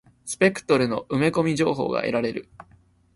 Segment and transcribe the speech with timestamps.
[0.25, 2.49] スペクトルの埋め込み情報が得られる。